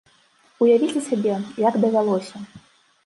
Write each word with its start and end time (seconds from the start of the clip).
Уявіце 0.65 1.03
сабе, 1.09 1.35
як 1.67 1.79
давялося! 1.85 2.43